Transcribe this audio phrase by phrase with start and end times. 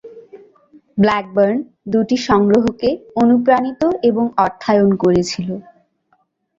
[0.97, 1.57] Blackburn
[1.93, 2.89] দুটি সংগ্রহকে
[3.21, 5.49] অনুপ্রাণিত এবং অর্থায়ন করেছিল।